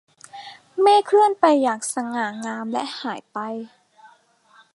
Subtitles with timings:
[0.81, 3.37] เมฆเคลื่อนไปอย่างสง่างามและหายไป